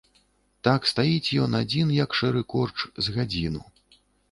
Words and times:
Так 0.67 0.87
стаіць 0.91 1.35
ён 1.43 1.51
адзін, 1.61 1.93
як 1.99 2.17
шэры 2.21 2.41
корч, 2.55 2.77
з 3.07 3.17
гадзіну. 3.21 3.61